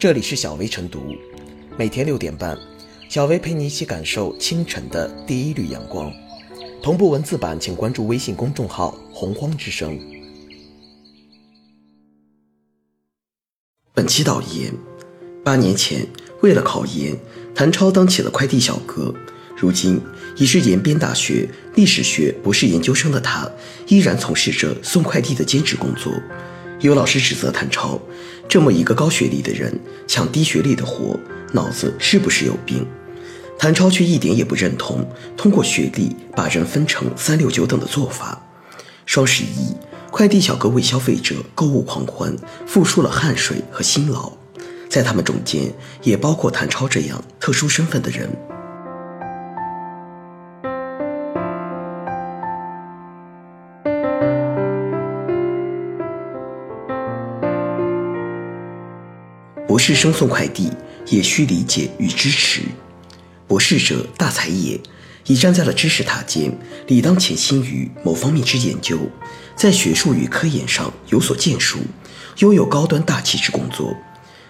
[0.00, 1.14] 这里是小薇晨读，
[1.76, 2.56] 每天六点半，
[3.10, 6.10] 小薇陪你一起感受清晨的第一缕阳光。
[6.82, 10.00] 同步文字版，请关注微信公众号“洪荒之声”。
[13.92, 14.72] 本期导言：
[15.44, 16.06] 八年前，
[16.40, 17.14] 为了考研，
[17.54, 19.14] 谭超当起了快递小哥。
[19.54, 20.00] 如今
[20.38, 23.46] 已是延边大学历史学博士研究生的他，
[23.86, 26.10] 依然从事着送快递的兼职工作。
[26.80, 28.00] 有老师指责谭超，
[28.48, 31.18] 这么一个高学历的人抢低学历的活，
[31.52, 32.86] 脑子是不是有病？
[33.58, 38.40] 谭超却一点也不认同通过学历把人分成三六九等的做法。
[39.04, 39.74] 双十一，
[40.10, 42.34] 快递小哥为消费者购物狂欢，
[42.66, 44.32] 付出了汗水和辛劳，
[44.88, 45.70] 在他们中间
[46.02, 48.30] 也包括谭超这样特殊身份的人。
[59.80, 60.70] 士生送快递
[61.06, 62.60] 也需理解与支持。
[63.48, 64.78] 博士者大才也，
[65.26, 66.52] 已站在了知识塔尖，
[66.86, 68.98] 理当潜心于某方面之研究，
[69.56, 71.78] 在学术与科研上有所建树，
[72.40, 73.96] 拥有高端大气之工作。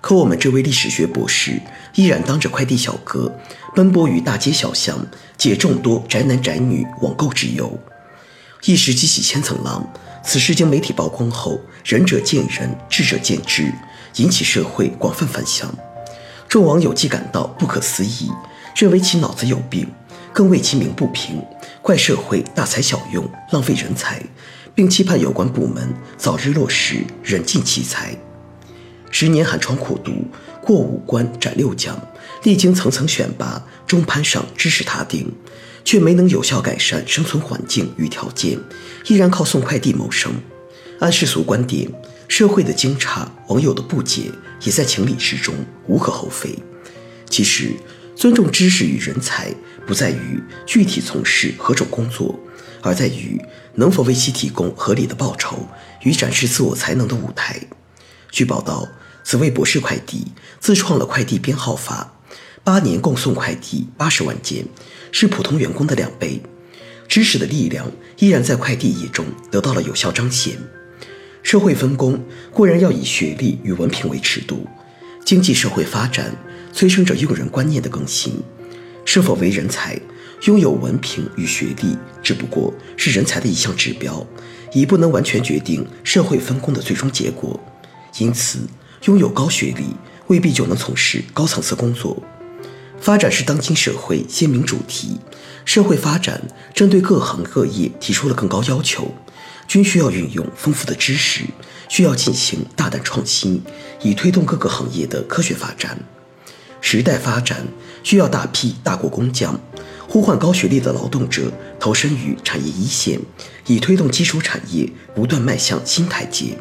[0.00, 1.60] 可我们这位历史学博士，
[1.96, 3.36] 依然当着快递小哥，
[3.74, 5.04] 奔波于大街小巷，
[5.36, 7.78] 解众多宅男宅女网购之忧。
[8.64, 9.92] 一时激起千层浪，
[10.24, 13.72] 此事经媒体曝光后，仁者见仁，智者见智。
[14.16, 15.72] 引起社会广泛反响，
[16.48, 18.30] 众网友既感到不可思议，
[18.74, 19.86] 认为其脑子有病，
[20.32, 21.42] 更为其鸣不平，
[21.82, 24.22] 怪社会大材小用，浪费人才，
[24.74, 28.16] 并期盼有关部门早日落实人尽其才。
[29.10, 30.12] 十年寒窗苦读，
[30.62, 32.00] 过五关斩六将，
[32.42, 35.30] 历经层层选拔，终攀上知识塔顶，
[35.84, 38.58] 却没能有效改善生存环境与条件，
[39.08, 40.32] 依然靠送快递谋生。
[41.00, 41.90] 按世俗观点。
[42.28, 44.30] 社会的惊诧，网友的不解，
[44.62, 45.54] 也在情理之中，
[45.86, 46.58] 无可厚非。
[47.30, 47.72] 其实，
[48.14, 49.54] 尊重知识与人才，
[49.86, 52.38] 不在于具体从事何种工作，
[52.82, 53.40] 而在于
[53.74, 55.68] 能否为其提供合理的报酬
[56.02, 57.60] 与展示自我才能的舞台。
[58.30, 58.88] 据报道，
[59.24, 62.12] 此位博士快递自创了快递编号法，
[62.62, 64.66] 八年共送快递八十万件，
[65.12, 66.42] 是普通员工的两倍。
[67.08, 70.58] 知识的力量依然在快递业中得到了有效彰显。
[71.46, 72.20] 社会分工
[72.52, 74.66] 固然要以学历与文凭为尺度，
[75.24, 76.34] 经济社会发展
[76.72, 78.42] 催生着用人观念的更新。
[79.04, 79.96] 是否为人才，
[80.46, 84.26] 拥有文凭与学历只不过是人才的一项指标，
[84.72, 87.60] 已不能完全决定社会分工的最终结果。
[88.18, 88.58] 因此，
[89.04, 89.84] 拥有高学历
[90.26, 92.20] 未必就能从事高层次工作。
[92.98, 95.20] 发展是当今社会鲜明主题，
[95.64, 96.42] 社会发展
[96.74, 99.14] 针对各行各业提出了更高要求。
[99.66, 101.44] 均需要运用丰富的知识，
[101.88, 103.62] 需要进行大胆创新，
[104.02, 105.98] 以推动各个行业的科学发展。
[106.80, 107.66] 时代发展
[108.04, 109.58] 需要大批大国工匠，
[110.08, 111.50] 呼唤高学历的劳动者
[111.80, 113.18] 投身于产业一线，
[113.66, 116.56] 以推动基础产业不断迈向新台阶。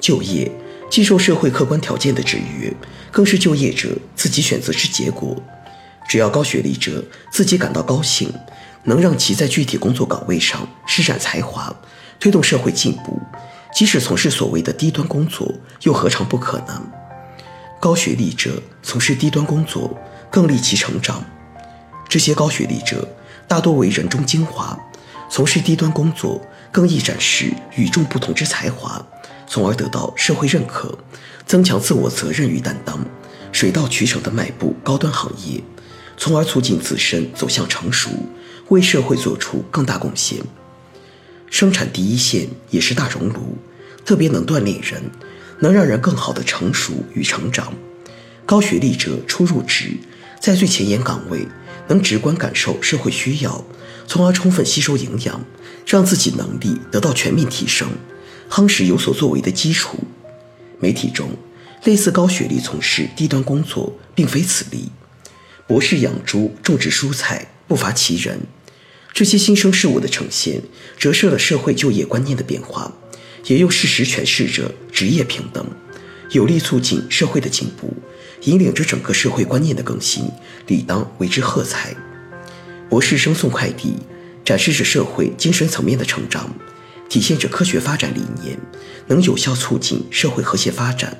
[0.00, 0.50] 就业
[0.90, 2.72] 既受社会客观条件的制约，
[3.12, 5.40] 更是就业者自己选择之结果。
[6.08, 8.32] 只要高学历者自己感到高兴，
[8.84, 11.72] 能让其在具体工作岗位上施展才华。
[12.20, 13.20] 推动社会进步，
[13.72, 15.52] 即使从事所谓的低端工作，
[15.82, 16.82] 又何尝不可能？
[17.80, 19.96] 高学历者从事低端工作，
[20.30, 21.24] 更利其成长。
[22.08, 23.06] 这些高学历者
[23.46, 24.76] 大多为人中精华，
[25.30, 26.40] 从事低端工作
[26.72, 29.00] 更易展示与众不同之才华，
[29.46, 30.98] 从而得到社会认可，
[31.46, 32.98] 增强自我责任与担当，
[33.52, 35.62] 水到渠成地迈步高端行业，
[36.16, 38.10] 从而促进自身走向成熟，
[38.70, 40.40] 为社会做出更大贡献。
[41.50, 43.56] 生产第一线也是大熔炉，
[44.04, 45.02] 特别能锻炼人，
[45.60, 47.72] 能让人更好的成熟与成长。
[48.44, 49.96] 高学历者初入职，
[50.40, 51.46] 在最前沿岗位，
[51.88, 53.64] 能直观感受社会需要，
[54.06, 55.44] 从而充分吸收营养，
[55.86, 57.88] 让自己能力得到全面提升，
[58.50, 59.98] 夯实有所作为的基础。
[60.80, 61.30] 媒体中，
[61.84, 64.90] 类似高学历从事低端工作，并非此例。
[65.66, 68.40] 博士养猪、种植蔬菜，不乏其人。
[69.12, 70.62] 这些新生事物的呈现，
[70.96, 72.92] 折射了社会就业观念的变化，
[73.46, 75.66] 也用事实诠释着职业平等，
[76.30, 77.92] 有力促进社会的进步，
[78.42, 80.24] 引领着整个社会观念的更新，
[80.68, 81.94] 理当为之喝彩。
[82.88, 83.94] 博士生送快递，
[84.44, 86.54] 展示着社会精神层面的成长，
[87.08, 88.56] 体现着科学发展理念，
[89.08, 91.16] 能有效促进社会和谐发展。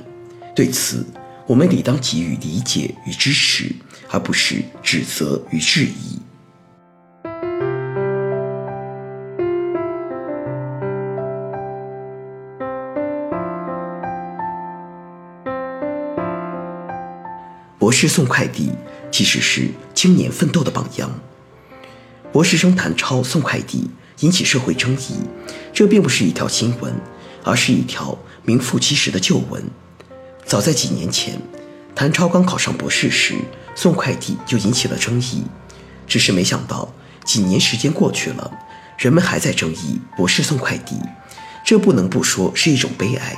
[0.55, 1.05] 对此，
[1.47, 3.71] 我们理当给予理解与支持，
[4.09, 6.19] 而不是指责与质疑。
[17.89, 18.71] 博士送快递
[19.11, 21.11] 其实是青年奋斗的榜样。
[22.31, 23.89] 博士生谭超送快递
[24.19, 25.15] 引起社会争议，
[25.73, 26.95] 这并不是一条新闻，
[27.45, 29.65] 而是一条名副其实的旧闻。
[30.45, 31.41] 早在几年前，
[31.95, 33.37] 谭超刚考上博士时
[33.75, 35.45] 送快递就引起了争议，
[36.07, 36.93] 只是没想到
[37.25, 38.53] 几年时间过去了，
[38.99, 40.95] 人们还在争议博士送快递，
[41.65, 43.35] 这不能不说是一种悲哀。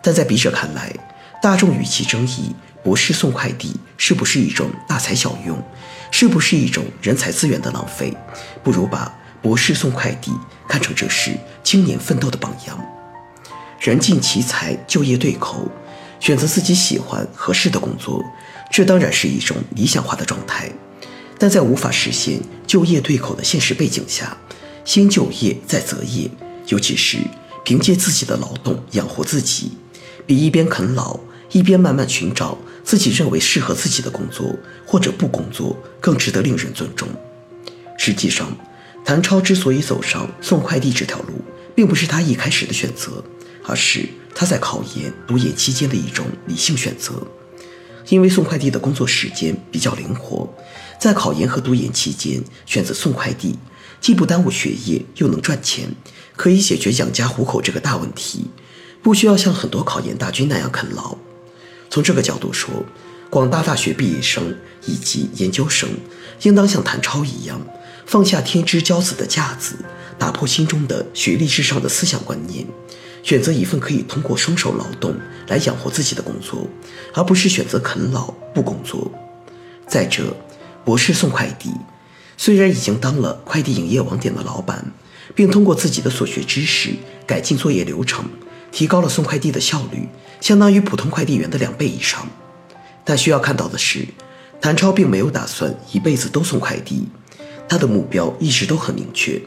[0.00, 0.94] 但在笔者看来，
[1.42, 2.54] 大众与其争议
[2.84, 5.60] 博士送快递是不是一种大材小用，
[6.10, 8.14] 是不是一种人才资源的浪费，
[8.62, 10.30] 不如把博士送快递
[10.68, 11.32] 看成这是
[11.64, 12.78] 青年奋斗的榜样。
[13.80, 15.66] 人尽其才，就业对口，
[16.20, 18.22] 选择自己喜欢合适的工作，
[18.70, 20.70] 这当然是一种理想化的状态。
[21.38, 24.36] 但在无法实现就业对口的现实背景下，
[24.84, 26.30] 先就业再择业，
[26.68, 27.16] 尤其是
[27.64, 29.72] 凭借自己的劳动养活自己，
[30.26, 31.18] 比一边啃老。
[31.50, 37.08] 一边慢慢寻找自己认为适合自己的工作，或者不工作，更值得令人尊重。
[37.98, 38.56] 实际上，
[39.04, 41.34] 谭超之所以走上送快递这条路，
[41.74, 43.22] 并不是他一开始的选择，
[43.64, 47.12] 而是他在考研、读研期间的一种理性选择。
[48.08, 50.46] 因为送快递的工作时间比较灵活，
[51.00, 53.58] 在考研和读研期间选择送快递，
[53.98, 55.88] 既不耽误学业，又能赚钱，
[56.36, 58.46] 可以解决养家糊口这个大问题，
[59.02, 61.16] 不需要像很多考研大军那样啃老。
[61.94, 62.84] 从这个角度说，
[63.30, 65.88] 广大大学毕业生以及研究生
[66.42, 67.60] 应当像谭超一样，
[68.04, 69.76] 放下天之骄子的架子，
[70.18, 72.66] 打破心中的学历至上的思想观念，
[73.22, 75.14] 选择一份可以通过双手劳动
[75.46, 76.68] 来养活自己的工作，
[77.14, 79.08] 而不是选择啃老不工作。
[79.86, 80.36] 再者，
[80.84, 81.70] 博士送快递，
[82.36, 84.84] 虽然已经当了快递营业网点的老板，
[85.32, 86.90] 并通过自己的所学知识
[87.24, 88.24] 改进作业流程。
[88.74, 90.08] 提高了送快递的效率，
[90.40, 92.28] 相当于普通快递员的两倍以上。
[93.04, 94.04] 但需要看到的是，
[94.60, 97.06] 谭超并没有打算一辈子都送快递，
[97.68, 99.40] 他的目标一直都很明确，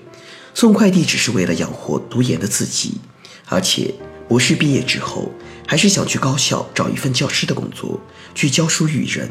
[0.53, 3.01] 送快递只是为了养活读研的自己，
[3.49, 3.93] 而且
[4.29, 5.29] 博士毕业之后
[5.67, 7.99] 还是想去高校找一份教师的工作，
[8.33, 9.29] 去教书育人。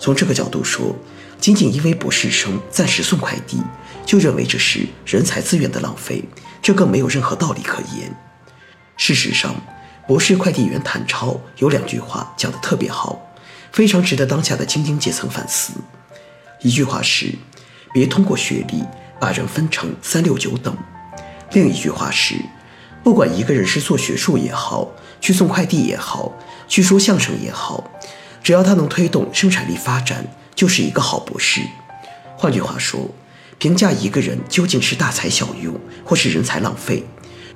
[0.00, 0.96] 从这个角度说，
[1.38, 3.62] 仅仅因为博士生暂时送快递，
[4.04, 6.24] 就认为这是人才资源的浪费，
[6.60, 8.12] 这更没有任何道理可言。
[8.96, 9.54] 事实上，
[10.06, 13.20] 博士快递员谭超有两句话讲得特别好，
[13.72, 15.72] 非常值得当下的精英阶层反思。
[16.60, 17.34] 一句话是：
[17.92, 18.84] 别通过学历
[19.18, 20.72] 把人分成三六九等；
[21.52, 22.36] 另一句话是：
[23.02, 24.88] 不管一个人是做学术也好，
[25.20, 26.32] 去送快递也好，
[26.68, 27.90] 去说相声也好，
[28.42, 30.24] 只要他能推动生产力发展，
[30.54, 31.60] 就是一个好博士。
[32.36, 33.08] 换句话说，
[33.58, 35.74] 评价一个人究竟是大材小用
[36.04, 37.04] 或是人才浪费，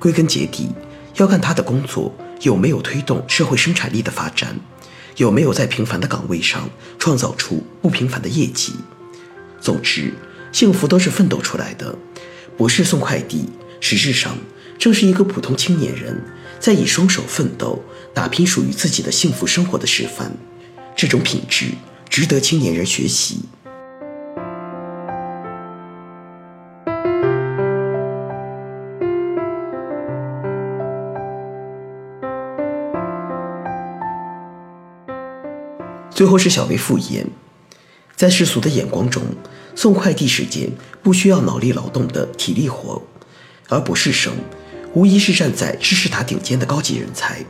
[0.01, 0.71] 归根结底。
[1.17, 4.59] 要看他的工作有没有推动社会生产力的发展，
[5.17, 6.69] 有没有在平凡的岗位上
[6.99, 8.75] 创造出不平凡的业绩。
[9.61, 10.13] 总之，
[10.53, 11.97] 幸福都是奋斗出来的。
[12.57, 13.49] 博士送快递，
[13.81, 14.37] 实质上
[14.79, 16.23] 正是一个普通青年人
[16.61, 17.83] 在以双手奋斗
[18.15, 20.33] 打拼属于自己的幸福生活的示范。
[20.95, 21.73] 这种品质
[22.09, 23.41] 值得青年人学习。
[36.17, 37.27] 最后是小薇复言，
[38.17, 39.23] 在世俗的眼光中，
[39.75, 43.03] 送快递是件不需要脑力劳动的体力活，
[43.69, 44.33] 而博士生
[44.95, 47.45] 无疑是站在知识塔顶尖的高级人才。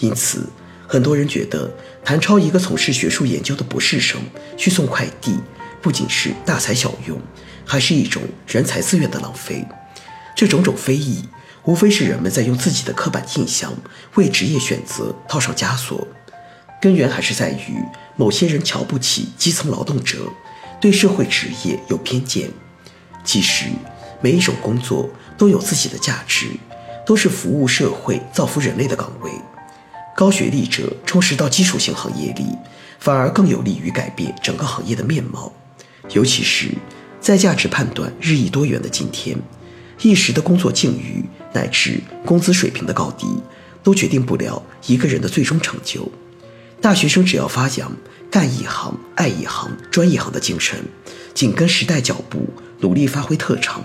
[0.00, 0.48] 因此，
[0.88, 1.72] 很多人觉得
[2.04, 4.20] 谭超一个从事学术研究的博士生
[4.56, 5.38] 去送快递，
[5.80, 7.16] 不仅是大材小用，
[7.64, 9.64] 还是一种人才资源的浪费。
[10.34, 11.28] 这种种非议，
[11.62, 13.72] 无非是人们在用自己的刻板印象
[14.16, 16.08] 为职业选择套上枷锁。
[16.82, 17.76] 根源还是在于
[18.20, 20.18] 某些人瞧不起基层劳动者，
[20.78, 22.50] 对社会职业有偏见。
[23.24, 23.64] 其实，
[24.20, 25.08] 每一种工作
[25.38, 26.48] 都有自己的价值，
[27.06, 29.30] 都是服务社会、造福人类的岗位。
[30.14, 32.44] 高学历者充实到基础性行业里，
[32.98, 35.50] 反而更有利于改变整个行业的面貌。
[36.10, 36.68] 尤其是
[37.22, 39.34] 在价值判断日益多元的今天，
[40.02, 41.24] 一时的工作境遇
[41.54, 43.26] 乃至工资水平的高低，
[43.82, 46.06] 都决定不了一个人的最终成就。
[46.80, 47.92] 大学生只要发扬
[48.30, 50.78] 干一行、爱一行、专一行的精神，
[51.34, 53.82] 紧跟时代脚步，努力发挥特长，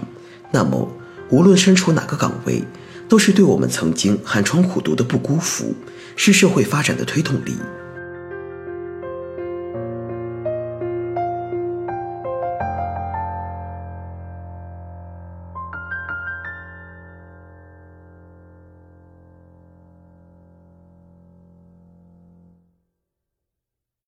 [0.51, 0.89] 那么
[1.29, 2.63] 无论身处哪个岗位，
[3.09, 5.75] 都是对我们曾经寒窗苦读的不辜负，
[6.15, 7.57] 是社会发展的推动力。